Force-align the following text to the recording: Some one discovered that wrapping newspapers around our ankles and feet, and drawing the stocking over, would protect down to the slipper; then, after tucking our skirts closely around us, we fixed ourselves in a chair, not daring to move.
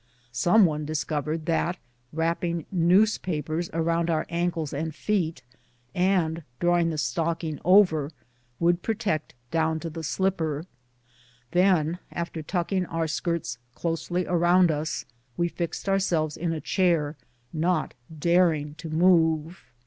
Some 0.33 0.65
one 0.65 0.83
discovered 0.83 1.45
that 1.45 1.77
wrapping 2.11 2.65
newspapers 2.71 3.69
around 3.71 4.09
our 4.09 4.25
ankles 4.29 4.73
and 4.73 4.95
feet, 4.95 5.43
and 5.93 6.41
drawing 6.59 6.89
the 6.89 6.97
stocking 6.97 7.59
over, 7.63 8.09
would 8.59 8.81
protect 8.81 9.35
down 9.51 9.79
to 9.81 9.91
the 9.91 10.01
slipper; 10.01 10.65
then, 11.51 11.99
after 12.11 12.41
tucking 12.41 12.87
our 12.87 13.07
skirts 13.07 13.59
closely 13.75 14.25
around 14.25 14.71
us, 14.71 15.05
we 15.37 15.47
fixed 15.47 15.87
ourselves 15.87 16.35
in 16.35 16.51
a 16.51 16.59
chair, 16.59 17.15
not 17.53 17.93
daring 18.19 18.73
to 18.79 18.89
move. 18.89 19.63